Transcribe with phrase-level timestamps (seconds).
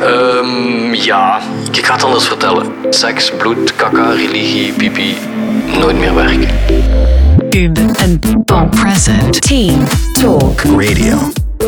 [0.00, 1.40] Ehm ja,
[1.72, 2.66] ik ga het anders vertellen.
[2.90, 5.16] Seks, bloed, kaka, religie, pipi,
[5.78, 6.48] nooit meer werken.
[7.50, 9.82] Ube en Paul present Team
[10.20, 11.16] Talk Radio.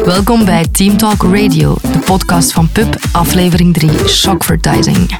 [0.04, 5.18] Welkom bij Team Talk Radio, de podcast van PUB, aflevering 3, Shockvertising.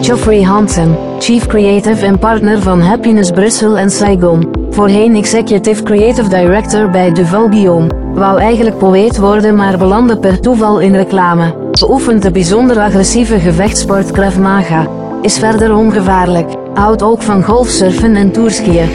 [0.00, 4.63] Geoffrey Hansen, Chief Creative en partner van Happiness Brussel en Saigon.
[4.74, 8.12] Voorheen Executive Creative Director bij Duval Guillaume.
[8.14, 11.70] Wou eigenlijk poëet worden maar belandde per toeval in reclame.
[11.70, 14.88] Beoefent de bijzonder agressieve gevechtsport Krav Maga.
[15.22, 16.52] Is verder ongevaarlijk.
[16.74, 18.90] Houdt ook van golfsurfen en tourskiën.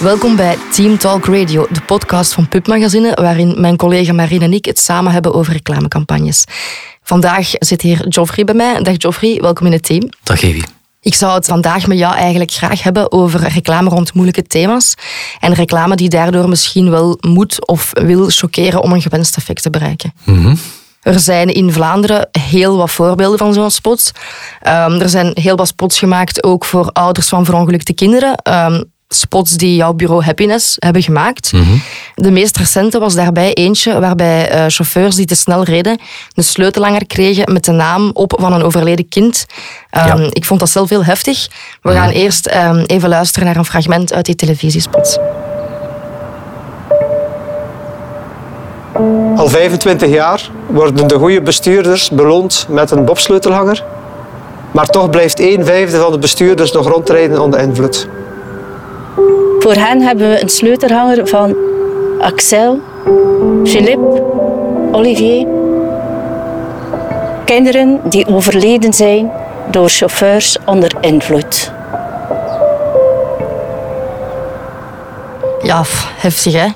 [0.00, 4.52] Welkom bij Team Talk Radio, de podcast van PUB Magazine, waarin mijn collega Marine en
[4.52, 6.44] ik het samen hebben over reclamecampagnes.
[7.02, 8.82] Vandaag zit hier Geoffrey bij mij.
[8.82, 10.08] Dag Geoffrey, welkom in het team.
[10.22, 10.79] Dag Evie.
[11.02, 14.94] Ik zou het vandaag met jou eigenlijk graag hebben over reclame rond moeilijke thema's.
[15.38, 19.70] En reclame die daardoor misschien wel moet of wil chockeren om een gewenst effect te
[19.70, 20.12] bereiken.
[21.00, 24.12] Er zijn in Vlaanderen heel wat voorbeelden van zo'n spots.
[24.60, 28.34] Ehm, er zijn heel wat spots gemaakt ook voor ouders van verongelukte kinderen.
[28.36, 28.82] Ehm,
[29.14, 31.50] spots die jouw bureau Happiness hebben gemaakt.
[32.14, 35.98] De meest recente was daarbij eentje waarbij eh, chauffeurs die te snel reden
[36.34, 39.46] een sleutellanger kregen met de naam op van een overleden kind.
[39.90, 40.28] Ehm, Ja.
[40.30, 41.48] Ik vond dat zelf heel heftig.
[41.82, 45.18] We gaan eerst ehm, even luisteren naar een fragment uit die televisiespot.
[49.36, 53.84] Al 25 jaar worden de goede bestuurders beloond met een bobsleutelhanger.
[54.70, 58.08] Maar toch blijft 1 vijfde van de bestuurders nog rondrijden onder invloed.
[59.58, 61.56] Voor hen hebben we een sleutelhanger van
[62.20, 62.80] Axel,
[63.64, 64.22] Philippe,
[64.92, 65.46] Olivier.
[67.44, 69.30] Kinderen die overleden zijn
[69.70, 71.72] door chauffeurs onder invloed.
[75.62, 75.84] Ja,
[76.16, 76.66] heftig hè.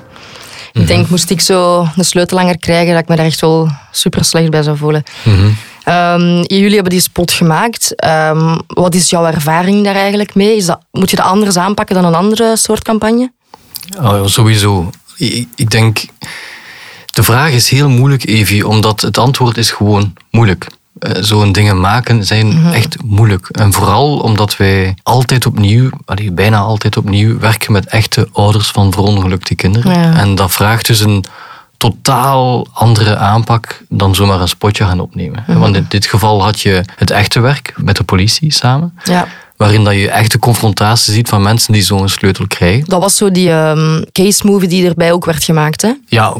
[0.73, 4.25] Ik denk, moest ik zo een sleutellanger krijgen, dat ik me daar echt wel super
[4.25, 5.03] slecht bij zou voelen.
[5.85, 7.95] Ehm, jullie hebben die spot gemaakt.
[7.95, 10.55] Ehm, wat is jouw ervaring daar eigenlijk mee?
[10.55, 13.31] Is dat, moet je dat anders aanpakken dan een andere soort campagne?
[14.01, 14.89] Oh, sowieso.
[15.17, 16.05] Ik, ik denk,
[17.13, 20.67] de vraag is heel moeilijk, Evie, omdat het antwoord is gewoon moeilijk.
[20.99, 23.47] Eh, Zo'n dingen maken zijn echt moeilijk.
[23.49, 28.91] En vooral omdat wij altijd opnieuw, allee, bijna altijd opnieuw, werken met echte ouders van
[28.91, 29.99] verongelukte kinderen.
[29.99, 30.13] Ja.
[30.13, 31.25] En dat vraagt dus een
[31.91, 35.43] totaal andere aanpak dan zomaar een spotje gaan opnemen.
[35.47, 39.27] Want in dit geval had je het echte werk met de politie samen Ja.
[39.57, 42.85] waarin dat je echt de confrontatie ziet van mensen die zo'n sleutel krijgen.
[42.89, 45.81] Dat was zo die ehm, case movie die erbij ook werd gemaakt.
[45.81, 45.91] Hè?
[46.07, 46.33] Ja,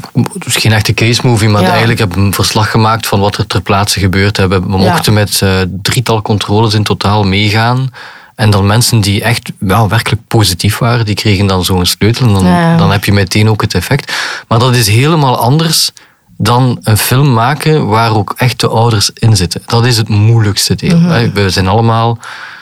[0.46, 1.70] dus geen echte case movie, maar Ja.
[1.70, 4.72] eigenlijk hebben we een verslag gemaakt van wat er ter plaatse gebeurd hebben.
[4.72, 4.92] We Ja.
[4.92, 5.50] mochten met eh,
[5.82, 7.90] drietal controles in totaal meegaan.
[8.36, 12.28] En dan mensen die echt ja, werkelijk positief waren, die kregen dan zo'n sleutel.
[12.28, 12.78] En dan, Ja.
[12.78, 14.14] dan heb je meteen ook het effect.
[14.48, 15.92] Maar dat is helemaal anders
[16.38, 19.62] dan een film maken waar ook echte ouders in zitten.
[19.66, 21.00] Dat is het moeilijkste deel.
[21.00, 21.32] Mhm.
[21.34, 22.18] We zijn allemaal...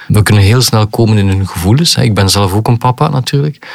[0.07, 1.95] We kunnen heel snel komen in hun gevoelens.
[1.95, 3.67] Ik ben zelf ook een papa natuurlijk.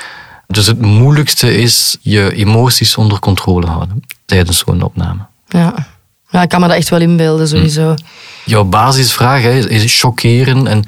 [0.46, 5.20] Dus het moeilijkste is je emoties onder controle houden tijdens zo'n opname.
[5.48, 5.74] Ja.
[6.30, 7.94] ja, ik kan me dat echt wel inbeelden sowieso.
[8.44, 10.66] Jouw basisvraag hè, is chockeren.
[10.66, 10.84] En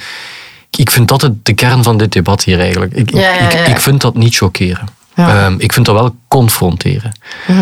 [0.81, 2.95] ik vind dat het de kern van dit debat hier eigenlijk.
[2.95, 4.89] Ik, Ja, ja, ik, ik vind dat niet chockeren.
[5.15, 5.29] Mhm.
[5.29, 7.13] Ehm, ik vind dat wel confronteren.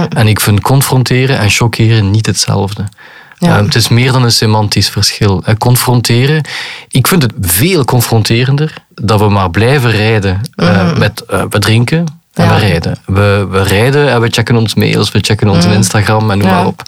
[0.09, 2.85] En ik vind confronteren en chockeren niet hetzelfde.
[3.39, 3.57] Ja.
[3.57, 5.43] Ehm, het is meer dan een semantisch verschil.
[5.45, 6.45] Eh, confronteren,
[6.89, 12.18] ik vind het veel confronterender dat we maar blijven rijden eh, met eh, we drinken
[12.39, 12.45] en.
[12.45, 12.55] Ja.
[12.55, 12.99] we rijden.
[13.07, 16.47] We, we rijden en we checken ons mails, we checken ons Instagram en noem.
[16.49, 16.55] Ja.
[16.55, 16.83] maar op.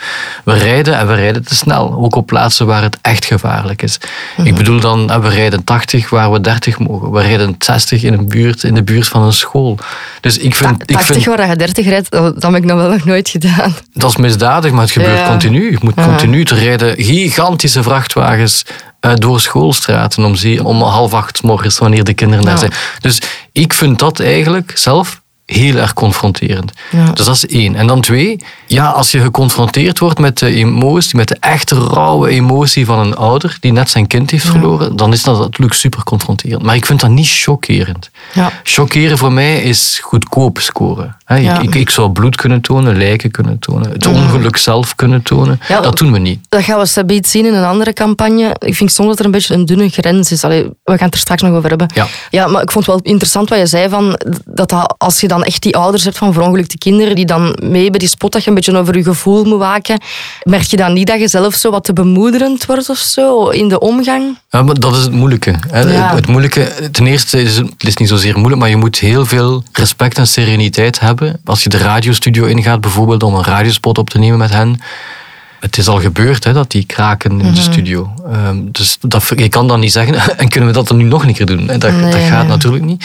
[0.44, 1.92] We rijden en we rijden te snel.
[1.92, 3.98] Ook op plaatsen waar het echt gevaarlijk is.
[4.44, 7.10] Ik bedoel dan, eh, we rijden 80 waar we 30 mogen.
[7.10, 9.78] We rijden 60 in, een buurt, in de buurt van een school.
[10.20, 12.76] Dus ik vind, ik 80 vind waar je 30 rijdt, dat, dat heb ik nog
[12.78, 13.74] wel nog nooit gedaan.
[13.92, 15.26] dat is misdadig, maar het gebeurt Ja.
[15.28, 15.70] continu.
[15.70, 16.94] Je moet continu te rijden.
[17.04, 18.64] Gigantische vrachtwagens
[19.00, 22.72] eh, door schoolstraten om, ze- om half acht morgens, wanneer de kinderen daar zijn.
[23.00, 23.20] Dus
[23.52, 25.20] ik vind dat eigenlijk zelf
[25.52, 26.72] heel erg confronterend.
[26.90, 27.12] Ja.
[27.12, 27.74] Dus dat is één.
[27.74, 32.28] En dan twee, ja, als je geconfronteerd wordt met de emotie, met de echte rauwe
[32.28, 36.04] emotie van een ouder die net zijn kind heeft verloren, dan is dat natuurlijk super
[36.04, 36.62] confronterend.
[36.62, 38.10] Maar ik vind dat niet chockerend.
[38.32, 38.52] Ja.
[38.62, 41.16] Chockeren voor mij is goedkoop scoren.
[41.26, 41.58] Ik- Ja.
[41.60, 45.60] Ik, ik zou bloed kunnen tonen, lijken kunnen tonen, het ongeluk zelf kunnen tonen.
[45.82, 46.38] Dat doen we niet.
[46.48, 48.56] Dat gaan we stabiet zien in een andere campagne.
[48.58, 50.44] Ik vind soms dat er een beetje een dunne grens is.
[50.44, 51.88] Allee, we gaan het er straks nog over hebben.
[51.94, 52.06] Ja.
[52.30, 55.28] ja, maar ik vond het wel interessant wat je zei van dat, dat als je
[55.28, 58.32] dan dan echt die ouders hebt van verongelukte kinderen die dan mee bij die spot
[58.32, 60.00] dat je een beetje over je gevoel moet waken,
[60.42, 63.68] merk je dan niet dat je zelf zo wat te bemoederend wordt of zo in
[63.68, 64.38] de omgang?
[64.50, 65.54] Ja, maar dat is het moeilijke.
[65.70, 65.80] Hè.
[65.80, 66.14] Ja.
[66.14, 66.72] Het moeilijke.
[66.92, 70.26] Ten eerste is het, is niet zozeer moeilijk, maar je moet heel veel respect en
[70.26, 71.40] sereniteit hebben.
[71.44, 74.80] Als je de radiostudio ingaat, bijvoorbeeld om een radiospot op te nemen met hen.
[75.60, 77.54] Het is al gebeurd hè, dat die kraken in Mhm.
[77.54, 78.10] de studio.
[78.32, 81.24] Ehm, dus dat, je kan dan niet zeggen, en kunnen we dat dan nu nog
[81.24, 81.66] een keer doen?
[81.66, 83.04] Dat, Nee, dat gaat natuurlijk niet.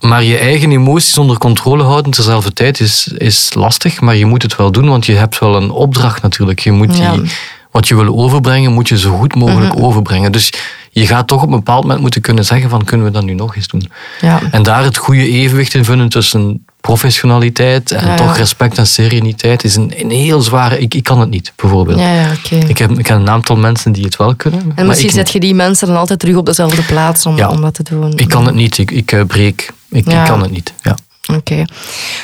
[0.00, 4.42] Maar je eigen emoties onder controle houden terzelfde tijd is, is lastig, maar je moet
[4.42, 6.58] het wel doen, want je hebt wel een opdracht natuurlijk.
[6.60, 7.14] Je moet die, Ja.
[7.14, 7.26] Mhm.
[7.70, 10.32] wat je wil overbrengen, moet je zo goed mogelijk overbrengen.
[10.32, 10.52] Dus
[10.90, 13.34] je gaat toch op een bepaald moment moeten kunnen zeggen van kunnen we dat nu
[13.34, 13.90] nog eens doen.
[14.20, 14.40] Ja.
[14.50, 19.64] En daar het goede evenwicht in vinden tussen professionaliteit en Ja, toch respect en sereniteit
[19.64, 20.78] is een, een heel zware...
[20.78, 21.98] Ik, ik kan het niet, bijvoorbeeld.
[21.98, 22.30] Ja, ja.
[22.68, 24.72] Ik, heb, ik ken een aantal mensen die het wel kunnen.
[24.74, 27.74] En misschien zet je die mensen dan altijd terug op dezelfde plaats om, om dat
[27.74, 28.12] te doen.
[28.16, 28.78] ik kan het niet.
[28.78, 29.70] Ik, ik eh, breek.
[29.90, 30.20] Ik, Ja.
[30.22, 30.74] ik kan het niet.
[30.82, 30.96] Ja.
[31.34, 31.64] Oké.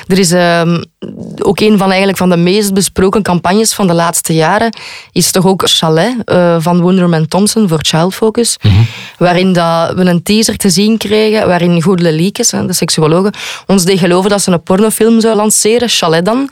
[0.06, 0.82] Er is ehm,
[1.38, 4.76] ook een van, eigenlijk van de meest besproken campagnes van de laatste jaren,
[5.12, 8.56] is toch ook Chalet eh, van Wonderman Thompson voor Child Focus,
[9.18, 13.32] waarin dat we een teaser te zien kregen, waarin Goedele Liekes, hè, de seksuologe,
[13.66, 16.50] ons deed geloven dat ze een pornofilm zou lanceren, Chalet dan.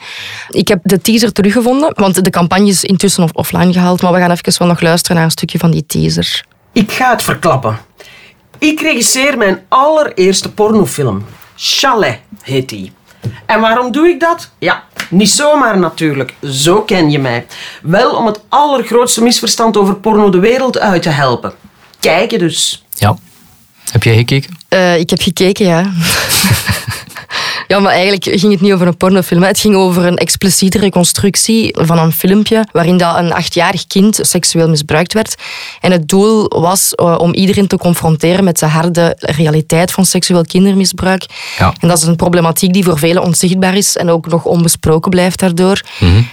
[0.48, 4.18] Ik heb de teaser teruggevonden, want de campagne is intussen off- offline gehaald, maar we
[4.18, 6.44] gaan even wel nog luisteren naar een stukje van die teaser.
[6.72, 7.78] Ik ga het verklappen.
[8.60, 11.24] Ik regisseer mijn allereerste pornofilm.
[11.56, 12.92] Chalet heet die.
[13.46, 14.50] En waarom doe ik dat?
[14.58, 16.34] Ja, niet zomaar natuurlijk.
[16.42, 17.46] Zo ken je mij.
[17.82, 21.52] Wel om het allergrootste misverstand over porno de wereld uit te helpen.
[22.00, 22.84] Kijken dus.
[22.94, 23.16] ja.
[23.92, 24.56] Heb jij gekeken?
[24.68, 25.82] Eh, ik heb gekeken, ja.
[27.70, 29.42] Ja, maar eigenlijk ging het niet over een pornofilm.
[29.42, 29.48] hè.
[29.48, 34.68] Het ging over een expliciete reconstructie van een filmpje waarin dat een achtjarig kind seksueel
[34.68, 35.34] misbruikt werd.
[35.80, 40.44] En het doel was eh, om iedereen te confronteren met de harde realiteit van seksueel
[40.44, 41.24] kindermisbruik.
[41.58, 41.74] Ja.
[41.80, 45.38] En dat is een problematiek die voor velen onzichtbaar is en ook nog onbesproken blijft
[45.38, 45.80] daardoor.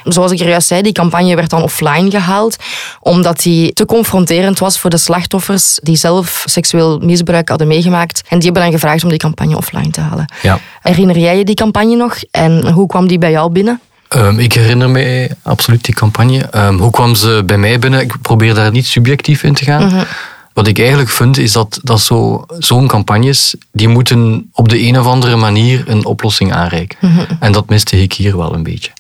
[0.04, 2.56] Zoals ik er juist zei, die campagne werd dan offline gehaald,
[3.00, 8.22] omdat die te confronterend was voor de slachtoffers die zelf seksueel misbruik hadden meegemaakt.
[8.28, 10.26] En die hebben dan gevraagd om die campagne offline te halen.
[10.42, 10.60] Ja.
[10.82, 12.16] Herinner jij je die campagne nog?
[12.32, 13.80] En hoe kwam die bij jou binnen?
[14.08, 16.40] Ehm, ik herinner me absoluut die campagne.
[16.52, 18.02] Ehm, hoe kwam ze bij mij binnen?
[18.02, 20.06] Ik probeer daar niet subjectief in te gaan.
[20.54, 25.00] Wat ik eigenlijk vind, is dat, dat zo- zo'n campagnes, die moeten op de een
[25.00, 26.98] of andere manier een oplossing aanreiken.
[27.40, 28.92] En dat miste ik hier wel een beetje.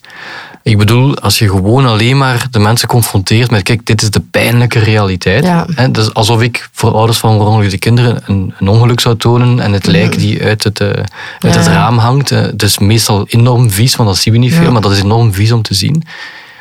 [0.67, 4.19] Ik bedoel, als je gewoon alleen maar de mensen confronteert met, kijk, dit is de
[4.31, 5.43] pijnlijke realiteit.
[5.43, 5.65] Ja.
[5.75, 9.73] Hè, dus alsof ik voor ouders van verongelukte kinderen een, een ongeluk zou tonen en
[9.73, 11.07] het lijk die uit het, eh, uit
[11.39, 12.31] Ja, het raam hangt.
[12.31, 15.01] eh, Het is meestal enorm vies, want dat zien we niet veel, maar dat is
[15.01, 16.03] enorm vies om te zien.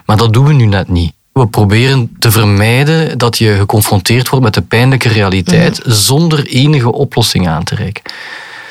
[0.05, 1.12] Maar dat doen we nu net niet.
[1.32, 7.49] We proberen te vermijden dat je geconfronteerd wordt met de pijnlijke realiteit zonder enige oplossing
[7.49, 8.03] aan te reiken.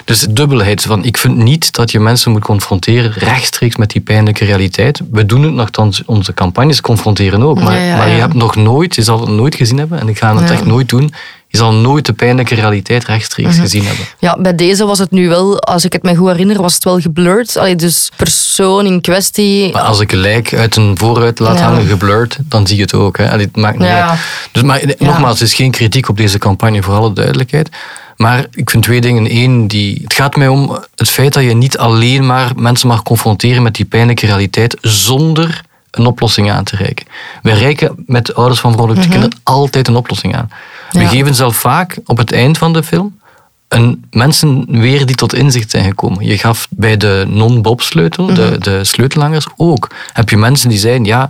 [0.06, 4.02] Dus de dubbelheid van, ik vind niet dat je mensen moet confronteren rechtstreeks met die
[4.02, 5.02] pijnlijke realiteit.
[5.12, 8.56] We doen het nogthans, onze campagnes confronteren ook, maar, Ja, ja, maar je hebt nog
[8.56, 11.13] nooit, je zal het nooit gezien hebben, en ik ga het echt nooit doen,
[11.48, 14.06] je zal nooit de pijnlijke realiteit rechtstreeks gezien hebben.
[14.19, 16.84] Ja, bij deze was het nu wel, als ik het me goed herinner, was het
[16.84, 17.58] wel geblurred.
[17.58, 19.74] Allee, dus persoon in kwestie.
[19.74, 22.94] Maar als ik een lijk uit een vooruit laat hangen, geblurred, dan zie je het
[22.94, 23.18] ook.
[23.18, 23.31] Hè.
[23.31, 24.19] Allee, het maakt niet uit.
[24.51, 27.69] Dus, maar nogmaals, het is geen kritiek op deze campagne, voor alle duidelijkheid.
[28.18, 29.36] Maar ik vind twee dingen.
[29.36, 33.04] Eén, die, het gaat mij om het feit dat je niet alleen maar mensen mag
[33.04, 37.06] confronteren met die pijnlijke realiteit zonder een oplossing aan te reiken.
[37.42, 40.50] Wij reiken met ouders van verongelukte kinderen altijd een oplossing aan.
[40.92, 43.20] We geven zelf vaak op het eind van de film
[43.68, 46.26] een, mensen weer die tot inzicht zijn gekomen.
[46.26, 51.30] Je gaf bij de non-bobsleutel, de, de sleutelhangers ook, heb je mensen die zeiden, ja,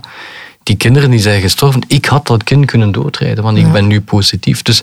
[0.62, 4.00] die kinderen die zijn gestorven, ik had dat kind kunnen doodrijden, want ik ben nu
[4.00, 4.62] positief.
[4.62, 4.82] Dus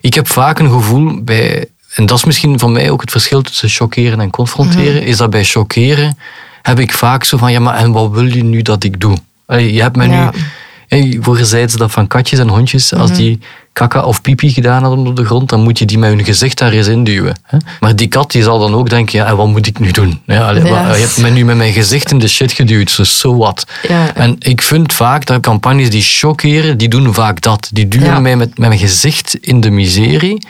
[0.00, 3.42] ik heb vaak een gevoel bij, en dat is misschien voor mij ook het verschil
[3.42, 6.18] tussen chockeren en confronteren, is dat bij chockeren
[6.62, 9.16] heb ik vaak zo van, ja, maar en wat wil je nu dat ik doe?
[9.46, 10.30] Allee, je hebt me Ja.
[10.34, 10.40] nu...
[10.88, 13.38] Hey, vroeger zeiden ze dat van katjes en hondjes, als die
[13.72, 16.58] kaka of pipi gedaan hadden op de grond, dan moet je die met hun gezicht
[16.58, 17.36] daar eens induwen.
[17.42, 17.58] Hè?
[17.80, 20.20] Maar die kat die zal dan ook denken, ja, en wat moet ik nu doen?
[20.26, 23.36] Ja, allee, wat- je hebt me nu met mijn gezicht in de shit geduwd, so
[23.36, 23.66] what?
[23.88, 24.14] Ja.
[24.14, 27.68] En ik vind vaak dat campagnes die chockeren, die doen vaak dat.
[27.72, 28.20] Die duwen Ja.
[28.20, 30.46] mij met, met mijn gezicht in de miserie,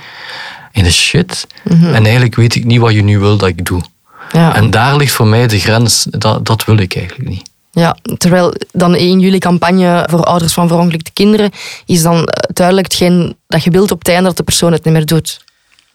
[0.72, 1.46] in de shit.
[1.68, 3.80] En eigenlijk weet ik niet wat je nu wil dat ik doe.
[4.32, 4.54] Ja.
[4.54, 6.06] En daar ligt voor mij de grens.
[6.10, 7.47] Dat, dat wil ik eigenlijk niet.
[7.78, 11.50] Ja, terwijl dan 1 juli campagne voor ouders van verongelukte kinderen
[11.86, 14.84] is dan eh, duidelijk hetgeen dat je wilt op het einde dat de persoon het
[14.84, 15.44] niet meer doet.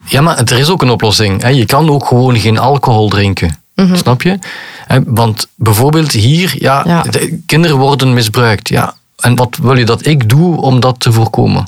[0.06, 1.42] Ja, maar er is ook een oplossing.
[1.42, 1.48] hè.
[1.50, 3.58] Je kan ook gewoon geen alcohol drinken.
[3.94, 4.40] Snap je?
[4.88, 7.02] Hè, Want bijvoorbeeld hier, ja, Ja.
[7.02, 8.70] de kinderen worden misbruikt.
[8.70, 8.94] Ja.
[9.18, 11.68] En wat wil je dat ik doe om dat te voorkomen?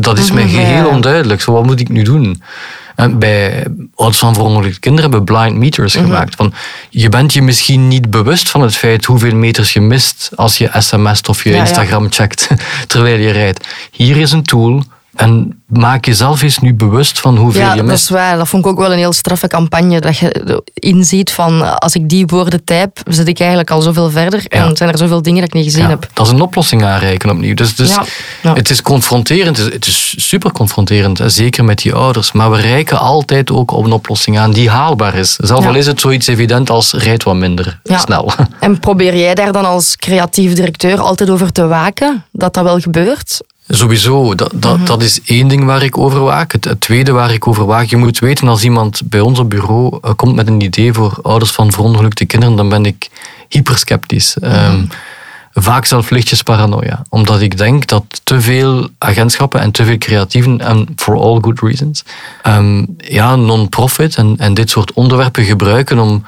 [0.00, 1.40] Dat is mij Mhm, geheel onduidelijk.
[1.40, 2.42] Zo, wat moet ik nu doen?
[2.96, 6.04] En bij ouders van verongelukte kinderen hebben blind meters Mhm.
[6.04, 6.34] gemaakt.
[6.34, 6.52] Van,
[6.90, 10.70] je bent je misschien niet bewust van het feit hoeveel meters je mist als je
[10.78, 11.62] sms't of je Ja, ja.
[11.62, 12.48] Instagram checkt
[12.86, 13.66] terwijl je rijdt.
[13.90, 14.82] Hier is een tool
[15.20, 18.02] en maak jezelf eens nu bewust van hoeveel Ja, je dat mist.
[18.02, 18.36] is waar.
[18.36, 20.00] Dat vond ik ook wel een heel straffe campagne.
[20.00, 24.40] Dat je inziet van, als ik die woorden type, zit ik eigenlijk al zoveel verder.
[24.48, 24.48] Ja.
[24.66, 26.08] En zijn er zoveel dingen dat ik niet gezien Ja, heb.
[26.12, 27.54] dat is een oplossing aanreiken opnieuw.
[27.54, 28.04] Dus, dus Ja,
[28.42, 28.52] ja.
[28.54, 32.32] het is confronterend, het is, super confronterend, zeker met die ouders.
[32.32, 35.34] Maar we reiken altijd ook op een oplossing aan die haalbaar is.
[35.36, 35.68] Zelfs Ja.
[35.68, 37.98] al is het zoiets evident als rijd wat minder Ja.
[37.98, 38.32] snel.
[38.60, 42.78] En probeer jij daar dan als creatief directeur altijd over te waken dat dat wel
[42.80, 43.40] gebeurt?
[43.72, 44.84] Sowieso, dat, dat, Mhm.
[44.84, 46.52] dat is één ding waar ik over waak.
[46.52, 49.50] Het, het tweede waar ik over waak, je moet weten als iemand bij ons op
[49.50, 53.08] bureau eh, komt met een idee voor ouders van verongelukte kinderen, dan ben ik
[53.48, 54.36] hypersceptisch.
[54.40, 54.84] Ehm,
[55.52, 57.02] vaak zelf lichtjes paranoia.
[57.08, 61.60] Omdat ik denk dat te veel agentschappen en te veel creatieven, en for all good
[61.60, 62.04] reasons,
[62.42, 66.24] ehm, ja, non-profit en, en dit soort onderwerpen gebruiken om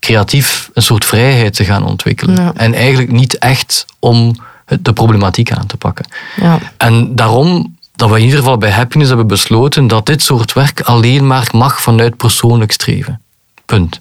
[0.00, 2.34] creatief een soort vrijheid te gaan ontwikkelen.
[2.34, 2.52] Ja.
[2.56, 4.34] En eigenlijk niet echt om
[4.80, 6.06] de problematiek aan te pakken.
[6.40, 6.58] Ja.
[6.76, 10.80] En daarom dat we in ieder geval bij Happiness hebben besloten dat dit soort werk
[10.80, 13.20] alleen maar mag vanuit persoonlijk streven.
[13.66, 14.00] Punt.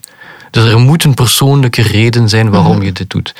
[0.51, 3.35] Dus er moet een persoonlijke reden zijn waarom je dit doet.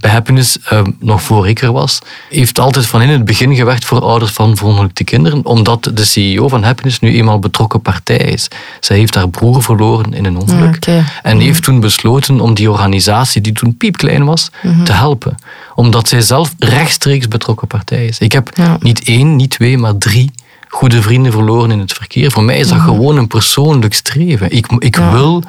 [0.00, 1.98] Bij Happiness, eh, nog voor ik er was,
[2.30, 6.48] heeft altijd van in het begin gewerkt voor ouders van verongelukte kinderen, omdat de CEO
[6.48, 8.48] van Happiness nu eenmaal betrokken partij is.
[8.80, 10.74] Zij heeft haar broer verloren in een ongeluk.
[10.74, 11.04] Oké.
[11.22, 14.84] En heeft toen besloten om die organisatie, die toen piepklein was, Mhm.
[14.84, 15.34] te helpen.
[15.74, 18.18] Omdat zij zelf rechtstreeks betrokken partij is.
[18.18, 18.76] Ik heb Ja.
[18.80, 20.30] niet één, niet twee, maar drie
[20.68, 22.30] goede vrienden verloren in het verkeer.
[22.30, 24.50] Voor mij is dat gewoon een persoonlijk streven.
[24.52, 25.06] Ik, ik Mhm.
[25.06, 25.12] Ja.
[25.12, 25.42] wil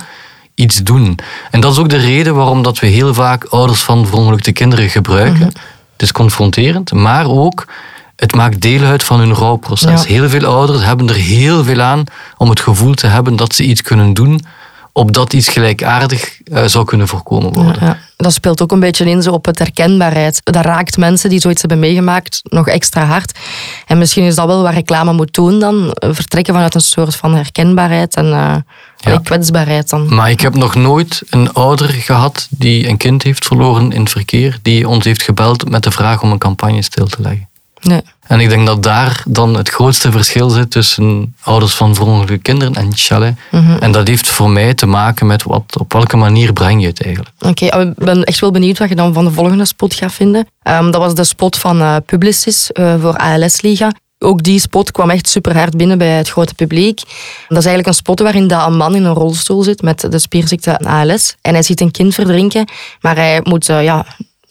[0.56, 1.20] iets doen.
[1.52, 4.90] En dat is ook de reden waarom dat we heel vaak ouders van verongelukte kinderen
[4.90, 5.48] gebruiken.
[5.48, 5.64] Mhm.
[5.94, 7.66] Het is confronterend, maar ook
[8.16, 10.02] het maakt deel uit van hun rouwproces.
[10.02, 10.08] Ja.
[10.08, 12.04] Heel veel ouders hebben er heel veel aan
[12.38, 14.42] om het gevoel te hebben dat ze iets kunnen doen
[14.98, 17.78] opdat iets gelijkaardig eh, zou kunnen voorkomen worden.
[17.80, 18.00] Ja, ja.
[18.26, 20.42] Dat speelt ook een beetje in zo op het herkenbaarheid.
[20.44, 23.40] Dat raakt mensen die zoiets hebben meegemaakt nog extra hard.
[23.88, 25.92] En misschien is dat wel wat reclame moet doen dan.
[25.92, 28.56] eh, Vertrekken vanuit een soort van herkenbaarheid en eh,
[28.98, 29.20] Ja.
[29.24, 30.16] kwetsbaarheid dan.
[30.16, 34.10] Maar ik heb nog nooit een ouder gehad die een kind heeft verloren in het
[34.12, 37.50] verkeer, die ons heeft gebeld met de vraag om een campagne stil te leggen.
[37.82, 38.02] Nee.
[38.28, 42.74] En ik denk dat daar dan het grootste verschil zit tussen ouders van verongelukte kinderen
[42.74, 43.36] en chalet.
[43.80, 47.04] En dat heeft voor mij te maken met wat, op welke manier breng je het
[47.04, 47.36] eigenlijk.
[47.40, 50.14] Oké, oh, ik ben echt wel benieuwd wat je dan van de volgende spot gaat
[50.14, 50.48] vinden.
[50.62, 53.92] Ehm, dat was de spot van eh, Publicis eh, voor ALS Liga.
[54.20, 56.98] Ook die spot kwam echt super hard binnen bij het grote publiek.
[57.48, 60.20] Dat is eigenlijk een spot waarin dat een man in een rolstoel zit met de
[60.20, 61.36] spierziekte ALS.
[61.42, 62.68] En hij ziet een kind verdrinken,
[63.02, 64.06] maar hij moet eh, ja,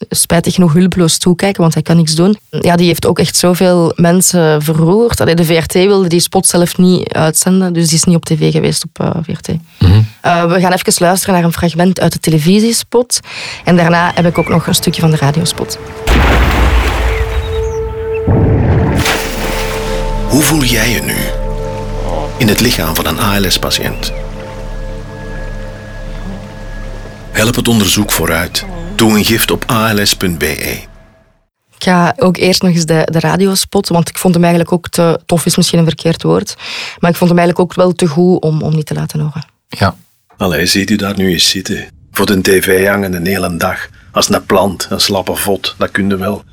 [0.09, 2.37] spijtig genoeg hulpeloos toekijken, want hij kan niks doen.
[2.49, 5.21] Ja, die heeft ook echt zoveel mensen verroerd.
[5.21, 8.51] Allee, de VRT wilde die spot zelf niet uitzenden, dus die is niet op tv
[8.51, 9.47] geweest op eh, VRT.
[9.47, 9.57] Uh,
[10.45, 13.19] we gaan even luisteren naar een fragment uit de televisiespot.
[13.63, 15.79] En daarna heb ik ook nog een stukje van de radiospot.
[20.27, 21.17] Hoe voel jij je nu?
[22.37, 24.13] In het lichaam van een ALS-patiënt.
[27.31, 28.65] Help het onderzoek vooruit.
[28.95, 30.83] Doe een gift op als.be.
[31.75, 34.89] Ik ga ook eerst nog eens de, de radiospot, want ik vond hem eigenlijk ook
[34.89, 36.55] te tof, is misschien een verkeerd woord.
[36.99, 39.45] Maar ik vond hem eigenlijk ook wel te goed om, om niet te laten horen.
[39.67, 39.95] Ja.
[40.37, 41.85] Allee, ziet u daar nu eens zitten?
[42.11, 43.89] Voor de tv hangen een hele dag.
[44.11, 46.43] Als een plant, een slappe vod, dat kun je wel.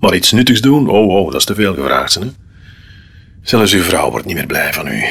[0.00, 0.88] Maar iets nuttigs doen?
[0.88, 2.26] Oh, oh, dat is te veel gevraagd, hè?
[3.42, 5.04] Zelfs uw vrouw wordt niet meer blij van u.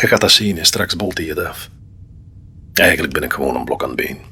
[0.00, 1.68] Je gaat dat zien en straks bolt hij het af.
[2.72, 4.31] Eigenlijk ben ik gewoon een blok aan het been.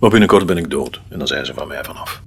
[0.00, 2.22] Maar binnenkort ben ik dood en dan zijn ze van mij vanaf.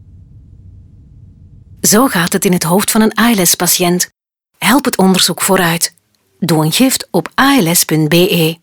[1.81, 4.09] Zo gaat het in het hoofd van een ALS-patiënt.
[4.57, 5.95] Help het onderzoek vooruit.
[6.39, 8.57] Doe een gift op als.be.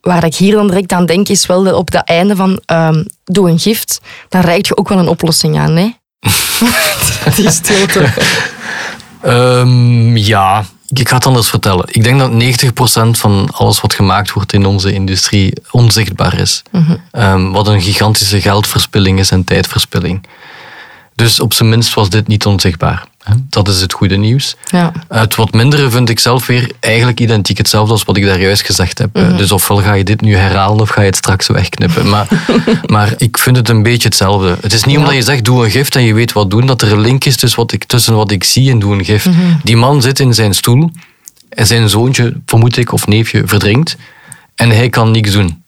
[0.00, 3.04] Waar ik hier dan direct aan denk, is wel de- op dat einde van ehm,
[3.24, 4.00] doe een gift.
[4.28, 5.90] Dan reikt je ook wel een oplossing aan, hè?
[7.36, 8.08] Die stilte.
[9.22, 11.84] Ehm, ja, ik ga het anders vertellen.
[11.88, 16.62] Ik denk dat 90% van alles wat gemaakt wordt in onze industrie onzichtbaar is.
[17.10, 20.26] Ehm, wat een gigantische geldverspilling is en tijdverspilling.
[21.14, 23.06] Dus op zijn minst was dit niet onzichtbaar.
[23.48, 24.56] Dat is het goede nieuws.
[24.70, 24.92] Ja.
[25.08, 28.62] Het wat mindere vind ik zelf weer eigenlijk identiek hetzelfde als wat ik daar juist
[28.62, 29.10] gezegd heb.
[29.36, 32.08] Dus ofwel ga je dit nu herhalen of ga je het straks wegknippen.
[32.08, 32.28] Maar,
[32.86, 34.56] maar ik vind het een beetje hetzelfde.
[34.60, 36.82] Het is niet omdat je zegt doe een gift en je weet wat doen, dat
[36.82, 39.28] er een link is tussen wat ik, tussen wat ik zie en doe een gift.
[39.62, 40.90] Die man zit in zijn stoel
[41.48, 43.96] en zijn zoontje, vermoed ik, of neefje verdrinkt
[44.54, 45.62] en hij kan niks doen.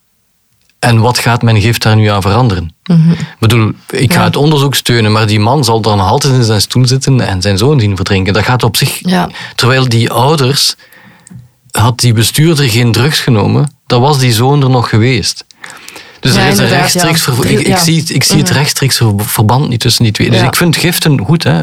[0.81, 2.75] En wat gaat mijn gift daar nu aan veranderen?
[2.85, 3.11] Mhm.
[3.11, 4.25] Ik bedoel, ik ga Ja.
[4.27, 7.59] het onderzoek steunen, maar die man zal dan altijd in zijn stoel zitten en zijn
[7.59, 8.33] zoon zien verdrinken.
[8.33, 8.99] Dat gaat op zich...
[9.09, 9.29] Ja.
[9.55, 10.75] Terwijl die ouders,
[11.71, 15.45] had die bestuurder geen drugs genomen, dan was die zoon er nog geweest.
[16.21, 17.33] Dus Ja, er is een rechtstreeks ja.
[17.59, 18.57] ik, zie, het, ik zie het Mhm.
[18.57, 20.31] rechtstreeks ver- verband niet tussen die twee.
[20.31, 21.43] Dus ik vind giften goed.
[21.45, 21.63] Hè.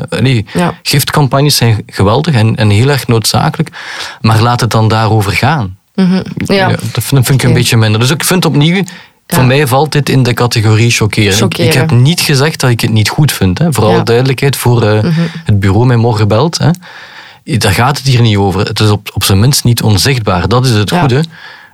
[0.53, 0.73] Ja.
[0.83, 3.69] Giftcampagnes zijn geweldig en, en heel erg noodzakelijk.
[4.21, 5.77] Maar laat het dan daarover gaan.
[5.95, 6.21] Mhm.
[6.45, 6.67] Ja.
[6.69, 7.99] dat vind, dat vind ik een beetje minder.
[7.99, 8.83] Dus ik vind opnieuw,
[9.27, 11.49] voor mij valt dit in de categorie chockeren.
[11.57, 13.57] Ik, heb niet gezegd dat ik het niet goed vind.
[13.57, 13.73] Hè.
[13.73, 14.03] Vooral Ja.
[14.03, 15.21] duidelijkheid voor eh, Mhm.
[15.45, 16.57] het bureau mij morgen belt.
[16.57, 16.69] Hè.
[17.57, 18.59] Daar gaat het hier niet over.
[18.67, 20.47] Het is op, op zijn minst niet onzichtbaar.
[20.47, 20.99] Dat is het Ja.
[20.99, 21.23] goede.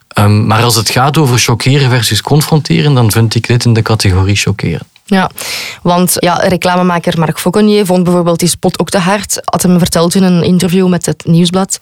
[0.07, 3.81] Ehm, maar als het gaat over chockeren versus confronteren, dan vind ik dit in de
[3.81, 4.87] categorie chockeren.
[5.05, 5.29] Ja,
[5.81, 9.41] want ja, reclamemaker Marc Fauconnier vond bijvoorbeeld die spot ook te hard.
[9.43, 11.79] Had hem verteld in een interview met het Nieuwsblad.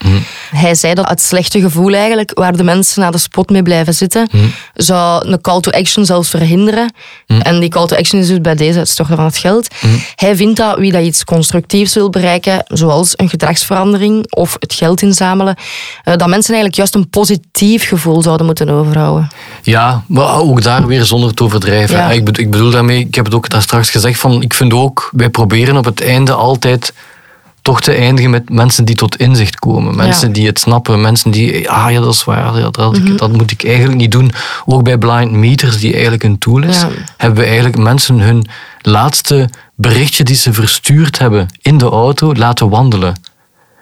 [0.52, 3.94] Hij zei dat het slechte gevoel eigenlijk, waar de mensen na de spot mee blijven
[3.94, 4.30] zitten,
[4.74, 6.94] zou een call to action zelfs verhinderen.
[7.26, 9.68] En die call to action is dus bij deze het storten van het geld.
[10.16, 15.02] Hij vindt dat wie dat iets constructiefs wil bereiken, zoals een gedragsverandering of het geld
[15.02, 15.56] inzamelen,
[16.04, 19.28] eh, dat mensen eigenlijk juist een positief gevoel zouden moeten overhouden.
[19.62, 21.98] Ja, maar ook daar weer zonder te overdrijven.
[21.98, 22.12] Ja.
[22.12, 24.74] Ik, bedoel, ik bedoel daarmee, ik heb het ook daar straks gezegd, van, ik vind
[24.74, 26.94] ook, wij proberen op het einde altijd
[27.62, 29.96] toch te eindigen met mensen die tot inzicht komen.
[29.96, 30.34] Mensen Ja.
[30.34, 33.16] die het snappen, mensen die, ah ja, dat is waar, ja, dat, Mhm.
[33.16, 34.32] dat moet ik eigenlijk niet doen.
[34.66, 36.88] Ook bij Blind Meters, die eigenlijk een tool is, Ja.
[37.18, 38.46] hebben we eigenlijk mensen hun
[38.82, 43.20] laatste berichtje die ze verstuurd hebben in de auto laten wandelen.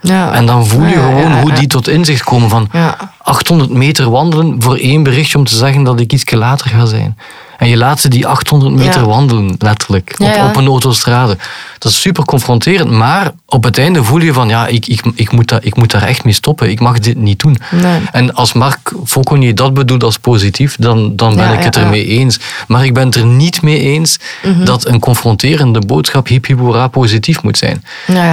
[0.02, 0.32] Ja.
[0.34, 3.14] En dan voel je gewoon hoe die tot inzicht komen van Ja.
[3.22, 7.18] 800 meter wandelen voor één berichtje om te zeggen dat ik iets later ga zijn.
[7.60, 9.08] En je laat ze die 800 meter Ja.
[9.08, 11.38] wandelen, letterlijk, op, op een autostrade.
[11.78, 15.32] Dat is super confronterend, maar op het einde voel je van, ja, ik, ik, ik,
[15.32, 16.70] moet, daar, ik moet daar echt mee stoppen.
[16.70, 17.58] Ik mag dit niet doen.
[17.72, 18.02] Nee.
[18.12, 21.82] En als Marc Fauconnier dat bedoelt als positief, dan, dan ben Ja, ik het ja,
[21.82, 21.86] ja.
[21.88, 22.40] ermee eens.
[22.68, 24.66] Maar ik ben het er niet mee eens Mhm.
[24.66, 27.84] dat een confronterende boodschap hip hip hoera positief moet zijn.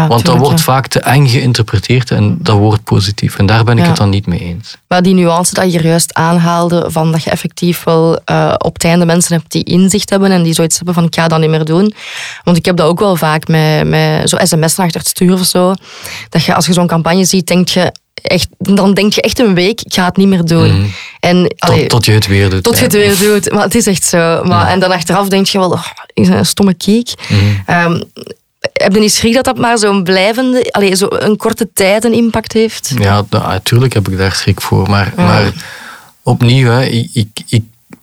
[0.08, 3.38] Want dat wordt vaak te eng geïnterpreteerd en dat wordt positief.
[3.38, 4.76] En daar ben ik het dan niet mee eens.
[4.88, 8.84] Maar die nuance dat je juist aanhaalde, van dat je effectief wel eh, op het
[8.84, 11.50] einde mensen hebt die inzicht hebben en die zoiets hebben van ik ga dat niet
[11.50, 11.94] meer doen.
[12.44, 15.74] Want ik heb dat ook wel vaak met, met zo sms'en achter stuur of zo.
[16.28, 19.54] Dat je als je zo'n campagne ziet, denk je echt, dan denk je echt een
[19.54, 20.92] week, ik ga het niet meer doen.
[21.20, 22.62] En, allee, Tot, tot je het weer doet.
[22.62, 23.52] tot je het weer doet.
[23.52, 24.42] Maar het is echt zo.
[24.44, 27.12] Maar, En dan achteraf denk je wel, oh, ik ben een stomme kiek.
[27.28, 27.40] Mhm.
[27.66, 28.00] Ehm,
[28.72, 32.12] heb je niet schrik dat dat maar zo'n blijvende, allee, zo een korte tijd een
[32.12, 32.92] impact heeft?
[32.98, 34.90] Ja, natuurlijk heb ik daar schrik voor.
[34.90, 35.22] Maar, Ja.
[35.24, 35.52] maar
[36.22, 37.62] opnieuw, hè, ik, ik,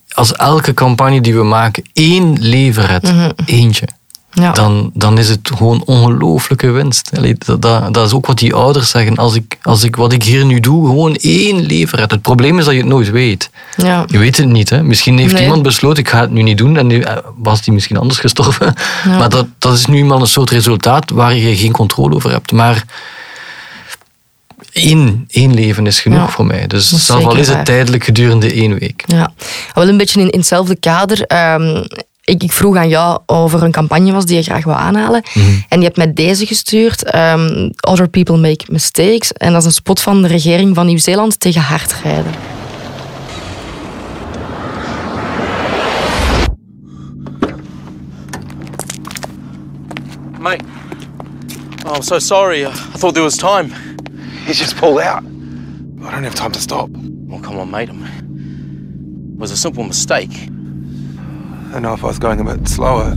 [0.10, 3.30] als elke campagne die we maken één leven redt, Mhm.
[3.46, 3.88] eentje,
[4.34, 4.52] Ja.
[4.52, 7.10] dan, dan is het gewoon ongelooflijke winst.
[7.18, 9.16] Allee, dat, dat, dat is ook wat die ouders zeggen.
[9.16, 12.12] Als ik, als ik wat ik hier nu doe, gewoon één leven red.
[12.12, 13.50] Het probleem is dat je het nooit weet.
[13.78, 14.04] Ja.
[14.08, 14.70] Je weet het niet.
[14.70, 14.84] Hè?
[14.84, 15.42] Misschien heeft Nee.
[15.44, 16.78] iemand besloten, ik ga het nu niet doen.
[16.78, 18.74] En nu, eh, was die misschien anders gestorven.
[19.06, 19.18] Ja.
[19.18, 22.52] Maar dat, dat is nu eenmaal een soort resultaat waar je geen controle over hebt.
[22.52, 22.84] Maar
[24.72, 26.28] één, één leven is genoeg Ja.
[26.30, 26.68] voor mij.
[26.68, 27.66] Dus zelfs al is het waar.
[27.66, 29.04] tijdelijk gedurende één week.
[29.08, 29.32] Ja,
[29.74, 31.22] wel een beetje in, in hetzelfde kader.
[31.22, 31.84] Ehm,
[32.24, 35.24] ik, ik vroeg aan jou over een campagne was die je graag wil aanhalen.
[35.70, 37.04] En je hebt mij deze gestuurd.
[37.04, 39.32] ehm, Other People Make Mistakes.
[39.32, 42.32] En dat is een spot van de regering van Nieuw-Zeeland tegen hardrijden.
[50.40, 50.64] Mate.
[51.86, 52.66] Oh, I'm so sorry.
[52.66, 53.70] I thought there was time.
[54.46, 55.24] He just pulled out.
[55.24, 56.90] I don't have time to stop.
[56.92, 57.90] Well, come on, mate.
[57.90, 60.32] It was a simple mistake.
[61.74, 63.16] I know if I was going a bit slower.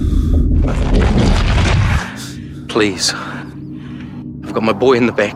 [2.68, 3.12] Please.
[3.12, 5.34] I've got my boy in the back.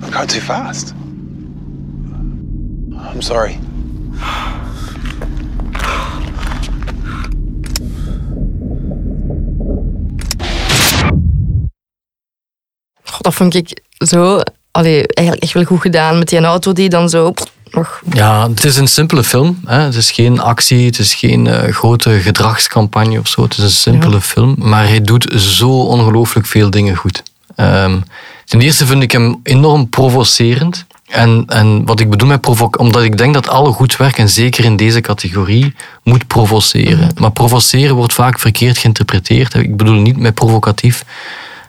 [0.00, 0.94] I'm going too fast.
[2.96, 3.58] I'm sorry.
[13.04, 14.40] Goh, dat vond ik zo...
[14.70, 17.32] Allee, eigenlijk echt wel goed gedaan met die auto die dan zo...
[17.70, 19.60] nog Ja, het is een simpele film.
[19.64, 19.80] Hè.
[19.80, 23.42] Het is geen actie, het is geen eh, grote gedragscampagne of zo.
[23.42, 27.22] Het is een simpele film, maar hij doet zo ongelooflijk veel dingen goed.
[27.56, 28.00] Ehm,
[28.44, 30.86] ten eerste vind ik hem enorm provocerend.
[31.06, 34.28] En, en wat ik bedoel met provoceren, omdat ik denk dat alle goed werk, en
[34.28, 37.10] zeker in deze categorie, moet provoceren.
[37.18, 39.54] Maar provoceren wordt vaak verkeerd geïnterpreteerd.
[39.54, 41.04] Ik bedoel niet met provocatief.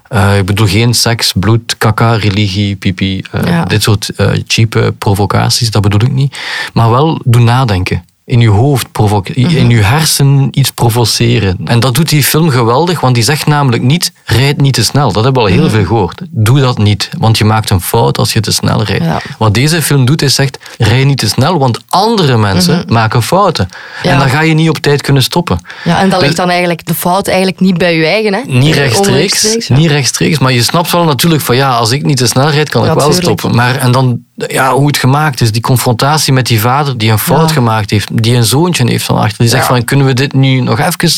[0.10, 3.22] Eh, ik bedoel geen seks, bloed, kaka, religie, pipi.
[3.32, 3.66] eh, Ja.
[3.66, 6.38] Dit soort eh cheape provocaties, dat bedoel ik niet.
[6.74, 8.06] Maar wel doen nadenken.
[8.28, 11.58] In je hoofd, provoc- in je hersen iets provoceren.
[11.66, 15.12] En dat doet die film geweldig, want die zegt namelijk niet, rijd niet te snel.
[15.12, 16.22] Dat hebben we al heel veel gehoord.
[16.30, 19.04] Doe dat niet, want je maakt een fout als je te snel rijdt.
[19.04, 19.22] Ja.
[19.38, 23.70] Wat deze film doet, is zegt, rij niet te snel, want andere mensen maken fouten.
[24.04, 24.12] Ja.
[24.12, 25.60] En dan ga je niet op tijd kunnen stoppen.
[25.84, 28.34] Ja, en dat ligt dan eigenlijk de fout eigenlijk niet bij je eigen.
[28.34, 28.42] Hè?
[28.46, 29.76] Niet rechtstreeks, ja.
[29.76, 32.70] niet rechtstreeks, maar je snapt wel natuurlijk van ja, als ik niet te snel rijd,
[32.70, 33.24] kan ik wel tuurlijk.
[33.24, 33.56] stoppen.
[33.56, 37.20] Maar en dan, ja, hoe het gemaakt is, die confrontatie met die vader die een
[37.20, 40.34] fout gemaakt heeft, die een zoontje heeft van achter, die zegt van kunnen we dit
[40.34, 41.10] nu nog even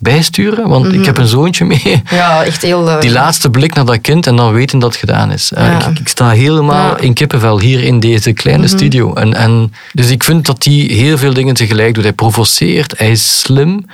[0.00, 0.98] bijsturen, want Mhm.
[0.98, 2.02] ik heb een zoontje mee.
[2.10, 2.90] Ja, echt heel...
[2.90, 5.52] eh, Die laatste blik naar dat kind en dan weten dat het gedaan is.
[5.52, 5.86] Eh, Ja.
[5.88, 6.96] ik, ik sta helemaal Ja.
[6.98, 8.76] in kippenvel hier in deze kleine Mhm.
[8.76, 9.14] studio.
[9.14, 12.04] En, en, dus ik vind dat hij heel veel dingen tegelijk doet.
[12.04, 13.84] Hij provoceert, hij is slim,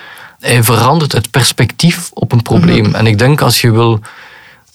[0.40, 2.84] hij verandert het perspectief op een probleem.
[2.86, 2.94] Mhm.
[2.94, 4.00] En ik denk als je wil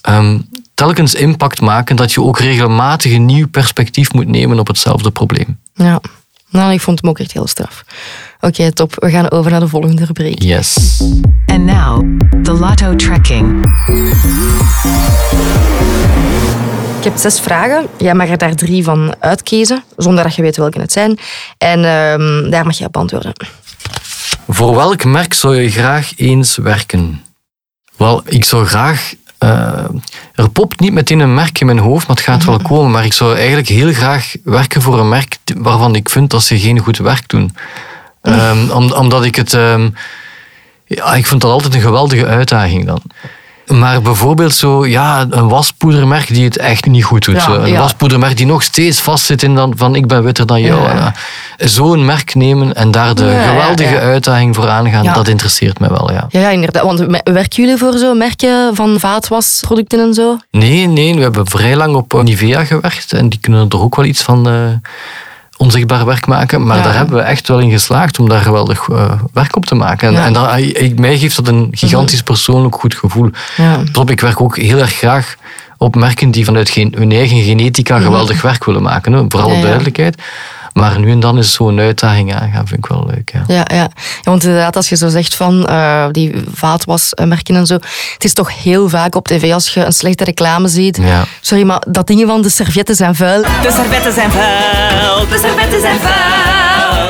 [0.02, 0.38] ehm,
[0.74, 5.58] telkens impact maken, dat je ook regelmatig een nieuw perspectief moet nemen op hetzelfde probleem.
[5.74, 6.02] Ja,
[6.50, 7.84] nou, ik vond hem ook echt heel straf.
[8.40, 8.94] Oké, top.
[8.96, 10.42] We gaan over naar de volgende rubriek.
[10.42, 11.02] Yes.
[11.46, 13.66] And now, the Lotto Trekking.
[16.98, 17.88] Ik heb zes vragen.
[17.98, 21.20] Jij mag er daar drie van uitkiezen, zonder dat je weet welke het zijn.
[21.58, 23.34] En ehm, daar mag je op antwoorden.
[24.48, 27.24] Voor welk merk zou je graag eens werken?
[27.98, 29.14] Wel, ik zou graag.
[29.40, 29.84] Eh,
[30.36, 32.92] er popt niet meteen een merk in mijn hoofd, maar het gaat wel komen.
[32.92, 36.60] Maar ik zou eigenlijk heel graag werken voor een merk waarvan ik vind dat ze
[36.60, 37.56] geen goed werk doen.
[38.22, 39.54] Ehm, om- omdat ik het.
[39.54, 39.90] ehm,
[40.86, 43.02] ja, ik vind dat altijd een geweldige uitdaging dan.
[43.70, 47.36] Maar bijvoorbeeld zo, ja, een waspoedermerk die het echt niet goed doet.
[47.36, 47.54] Ja, zo.
[47.54, 47.80] Een ja.
[47.80, 50.82] waspoedermerk die nog steeds vastzit in dan, van ik ben witter dan jou.
[50.82, 51.14] Ja.
[51.58, 56.12] Eh, Zo'n merk nemen en daar de geweldige uitdaging voor aangaan, dat interesseert mij wel,
[56.12, 56.26] ja.
[56.30, 56.84] Ja, ja inderdaad.
[56.84, 60.38] Want werken jullie voor zo'n merken van vaatwasproducten en zo?
[60.52, 64.06] Nee, nee, we hebben vrij lang op Nivea gewerkt en die kunnen er ook wel
[64.06, 64.54] iets van eh,
[65.60, 66.66] onzichtbaar werk maken.
[66.66, 66.84] Maar Ja.
[66.84, 70.08] daar hebben we echt wel in geslaagd om daar geweldig eh, werk op te maken.
[70.08, 70.26] En, Ja.
[70.26, 73.30] en dat, ik, mij geeft dat een gigantisch persoonlijk goed gevoel.
[73.58, 73.78] Ja.
[74.06, 75.36] Ik werk ook heel erg graag
[75.78, 79.14] op merken die vanuit geen, hun eigen genetica geweldig werk willen maken.
[79.14, 79.24] Hè.
[79.28, 79.62] Vooral Mhm.
[79.62, 80.22] Duidelijkheid.
[80.74, 83.32] Maar nu en dan is zo'n uitdaging aangaan, vind ik wel leuk.
[83.34, 83.44] Ja.
[83.48, 83.76] Ja, ja.
[83.76, 83.90] ja,
[84.24, 87.74] want inderdaad, als je zo zegt van eh, die vaatwasmerken en zo,
[88.14, 90.98] het is toch heel vaak op tv als je een slechte reclame ziet.
[91.02, 91.24] Ja.
[91.42, 93.42] Sorry, maar dat dingen van de servetten zijn vuil.
[93.42, 96.38] De servetten zijn vuil, de servetten zijn vuil.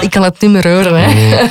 [0.02, 1.14] Ik kan het niet meer horen, hè.
[1.14, 1.50] Nee.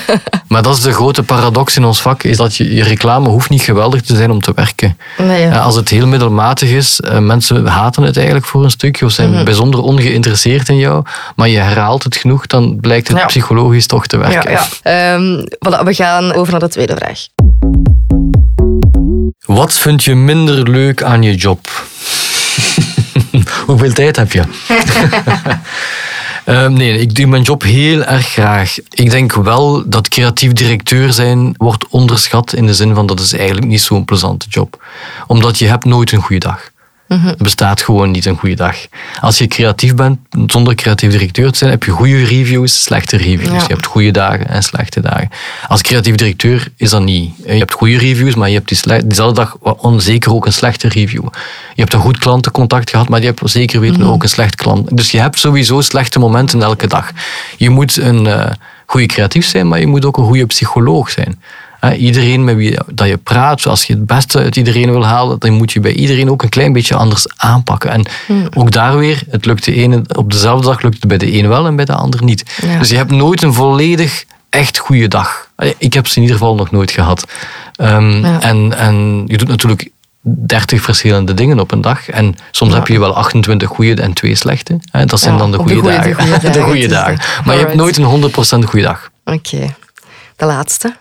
[0.48, 3.50] Maar dat is de grote paradox in ons vak, is dat je, je reclame hoeft
[3.50, 4.98] niet geweldig te zijn om te werken.
[5.18, 5.50] Nee, ja.
[5.52, 9.12] Eh, Als het heel middelmatig is, eh, mensen haten het eigenlijk voor een stukje of
[9.12, 9.44] zijn Mhm.
[9.44, 11.04] bijzonder ongeïnteresseerd in jou,
[11.36, 13.26] maar je herhaalt het genoeg, dan blijkt het Ja.
[13.26, 14.50] psychologisch toch te werken.
[14.50, 15.14] Ja, ja.
[15.14, 17.26] Ehm, voilà, we gaan over naar de tweede vraag.
[19.46, 21.68] Wat vind je minder leuk aan je job?
[23.66, 24.42] Hoeveel tijd heb je?
[26.44, 28.76] Ehm, nee, ik doe mijn job heel erg graag.
[28.90, 33.32] Ik denk wel dat creatief directeur zijn wordt onderschat in de zin van dat is
[33.32, 34.84] eigenlijk niet zo'n plezante job.
[35.26, 36.70] Omdat je hebt nooit een goede dag.
[37.08, 38.76] Er bestaat gewoon niet een goede dag.
[39.20, 43.50] Als je creatief bent, zonder creatief directeur te zijn, heb je goede reviews, slechte reviews.
[43.50, 43.64] Ja.
[43.66, 45.30] Je hebt goede dagen en slechte dagen.
[45.68, 47.34] Als creatief directeur is dat niet.
[47.44, 51.24] Je hebt goede reviews, maar je hebt die diezelfde dag onzeker ook een slechte review.
[51.74, 54.96] Je hebt een goed klantencontact gehad, maar je hebt zeker weten ook een slecht klant.
[54.96, 57.10] Dus je hebt sowieso slechte momenten elke dag.
[57.56, 58.50] Je moet een eh
[58.90, 61.42] goede creatief zijn, maar je moet ook een goede psycholoog zijn.
[61.98, 65.52] Iedereen met wie dat je praat, als je het beste uit iedereen wil halen, dan
[65.52, 67.90] moet je bij iedereen ook een klein beetje anders aanpakken.
[67.90, 68.06] En
[68.54, 71.48] ook daar weer, het lukt de ene, op dezelfde dag lukt het bij de een
[71.48, 72.58] wel en bij de ander niet.
[72.66, 72.78] Ja.
[72.78, 75.48] Dus je hebt nooit een volledig echt goede dag.
[75.78, 77.24] Ik heb ze in ieder geval nog nooit gehad.
[77.76, 78.40] Ehm, Ja.
[78.40, 82.08] en, en je doet natuurlijk 30 verschillende dingen op een dag.
[82.08, 84.78] En soms heb je wel 28 goede en twee slechte.
[85.04, 86.52] Dat zijn Ja, dan de goede dagen.
[86.52, 87.18] De goede dagen.
[87.44, 89.10] Maar je hebt nooit een 100% goede dag.
[89.24, 89.74] Oké,
[90.38, 90.96] de laatste.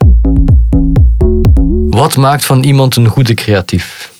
[1.89, 4.12] Wat maakt van iemand een goede creatief?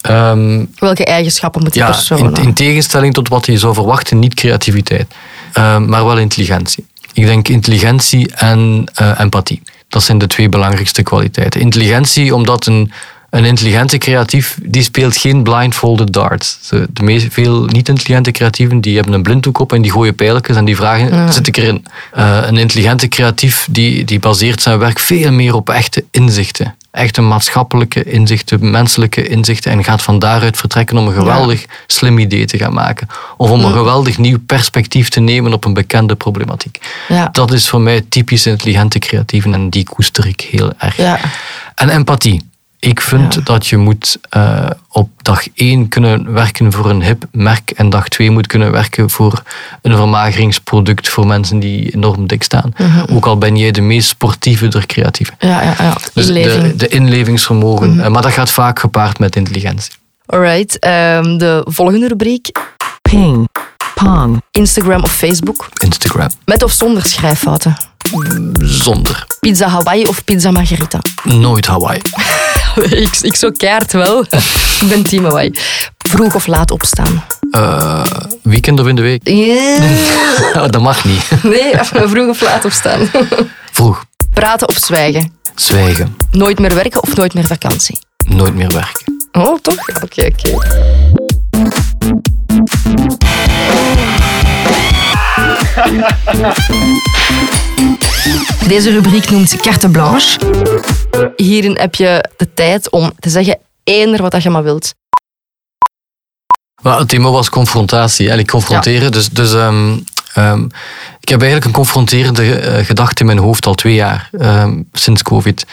[0.00, 2.42] Ehm, Welke eigenschappen moet die ja, persoon in, hebben?
[2.42, 5.14] in tegenstelling tot wat je zou verwachten, niet creativiteit,
[5.52, 6.86] Ehm, maar wel intelligentie.
[7.12, 9.62] Ik denk intelligentie en eh, empathie.
[9.88, 11.60] Dat zijn de twee belangrijkste kwaliteiten.
[11.60, 12.92] Intelligentie, omdat een,
[13.30, 16.58] een intelligente creatief, die speelt geen blindfolded darts.
[16.90, 20.64] De meest, veel niet-intelligente creatieven, die hebben een blinddoek op en die gooien pijltjes en
[20.64, 21.86] die vragen, zit ik erin?
[22.12, 26.74] Eh, een intelligente creatief, die, die baseert zijn werk veel meer op echte inzichten.
[26.90, 29.72] Echte maatschappelijke inzichten, menselijke inzichten.
[29.72, 33.08] En gaat van daaruit vertrekken om een geweldig slim idee te gaan maken.
[33.36, 36.78] Of om een geweldig nieuw perspectief te nemen op een bekende problematiek.
[37.08, 37.28] Ja.
[37.32, 40.96] Dat is voor mij typisch intelligente creatieven en die koester ik heel erg.
[40.96, 41.20] Ja.
[41.74, 42.49] En empathie.
[42.80, 47.70] Ik vind dat je moet uh, op dag één kunnen werken voor een hip merk
[47.70, 49.42] en dag twee moet kunnen werken voor
[49.82, 52.72] een vermageringsproduct voor mensen die enorm dik staan.
[52.76, 53.14] Mhm.
[53.14, 55.32] Ook al ben jij de meest sportieve der creatieve.
[55.38, 55.96] Ja, ja, ja.
[56.14, 57.90] Dus de, de inlevingsvermogen.
[57.90, 58.00] Mhm.
[58.00, 59.92] Eh, Maar dat gaat vaak gepaard met intelligentie.
[60.26, 62.50] Alright, ehm, de volgende rubriek.
[63.02, 63.48] Ping.
[63.94, 64.42] Pong.
[64.50, 65.68] Instagram of Facebook.
[65.84, 66.28] Instagram.
[66.44, 67.76] Met of zonder schrijffouten.
[68.60, 69.26] Zonder.
[69.40, 70.98] Pizza Hawaii of pizza Margarita.
[71.24, 72.00] Nooit Hawaii.
[73.04, 74.24] ik, ik zo keert wel.
[74.80, 75.50] ik ben team Hawaii.
[75.98, 77.24] Vroeg of laat opstaan.
[77.50, 78.02] Eh,
[78.42, 79.28] weekend of in de week?
[79.28, 80.54] Yeah.
[80.70, 81.22] dat mag niet.
[81.42, 81.72] Nee,
[82.10, 83.10] vroeg of laat opstaan.
[83.72, 84.04] Vroeg.
[84.32, 85.32] Praten of zwijgen.
[85.54, 86.16] Zwijgen.
[86.30, 87.98] Nooit meer werken of nooit meer vakantie.
[88.26, 89.28] Nooit meer werken.
[89.32, 89.88] Oh, toch?
[90.02, 90.58] Oké, oké.
[98.68, 100.38] Deze rubriek noemt carte blanche.
[101.36, 104.94] Hierin heb je de tijd om te zeggen eender wat je maar wilt.
[106.82, 109.12] Maar het thema was confrontatie, eigenlijk confronteren.
[109.12, 109.98] Dus, dus ehm,
[110.34, 110.64] ehm,
[111.20, 115.22] ik heb eigenlijk een confronterende eh, gedachte in mijn hoofd al twee jaar, ehm, sinds
[115.22, 115.66] COVID.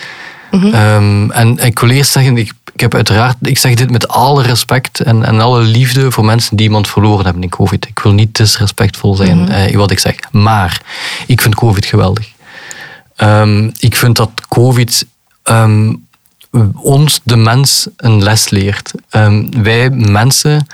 [0.51, 1.31] Mhm.
[1.31, 4.99] En ik wil eerst zeggen, ik, ik heb uiteraard, ik zeg dit met alle respect
[4.99, 7.85] en, en alle liefde voor mensen die iemand verloren hebben in COVID.
[7.87, 9.51] Ik wil niet disrespectvol zijn Mhm.
[9.51, 10.15] eh, in wat ik zeg.
[10.31, 10.81] Maar
[11.27, 12.27] ik vind COVID geweldig.
[13.15, 15.05] Ehm, ik vind dat COVID
[15.43, 15.93] ehm,
[16.75, 18.91] ons, de mens, een les leert.
[19.09, 20.67] Ehm, wij mensen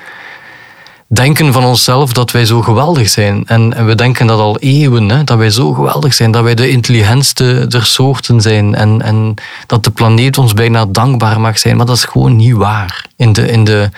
[1.13, 3.43] denken van onszelf dat wij zo geweldig zijn.
[3.45, 6.55] En, en we denken dat al eeuwen, hè, dat wij zo geweldig zijn, dat wij
[6.55, 9.33] de intelligentste der soorten zijn en, en
[9.67, 11.77] dat de planeet ons bijna dankbaar mag zijn.
[11.77, 13.05] Maar dat is gewoon niet waar.
[13.15, 13.89] In de, in de,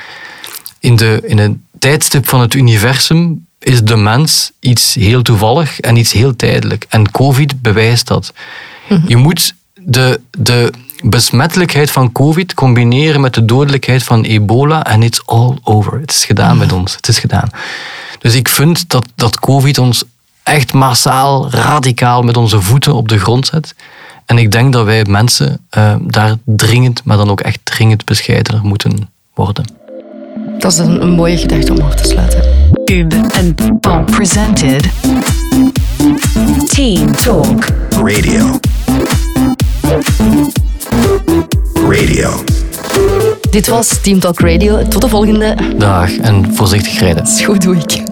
[0.80, 5.95] in de, in het tijdstip van het universum is de mens iets heel toevallig en
[5.95, 6.86] iets heel tijdelijk.
[6.89, 8.34] En COVID bewijst dat.
[9.06, 10.71] Je moet de, de
[11.10, 16.00] besmettelijkheid van COVID combineren met de dodelijkheid van ebola en it's all over.
[16.00, 16.96] Het is gedaan met ons.
[16.96, 17.50] Het is gedaan.
[18.20, 20.04] Dus ik vind dat, dat COVID ons
[20.44, 23.76] echt massaal, radicaal met onze voeten op de grond zet.
[24.26, 28.63] En ik denk dat wij mensen eh, daar dringend, maar dan ook echt dringend bescheidener
[28.63, 29.65] moeten worden.
[30.58, 32.41] Dat is een, een mooie gedachte om af te sluiten.
[32.86, 34.89] Ub en Pong presented
[36.68, 37.65] Team Talk.
[37.89, 38.60] Radio.
[41.83, 42.43] Radio.
[43.49, 44.88] Dit was Team Talk Radio.
[44.88, 45.55] Tot de volgende.
[45.77, 47.23] Dag en voorzichtig rijden.
[47.23, 48.03] Is goed, doe ik.